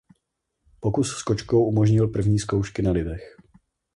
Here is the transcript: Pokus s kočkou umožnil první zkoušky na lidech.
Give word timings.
Pokus 0.79 1.09
s 1.17 1.23
kočkou 1.23 1.63
umožnil 1.65 2.07
první 2.07 2.39
zkoušky 2.39 2.81
na 2.81 2.91
lidech. 2.91 3.37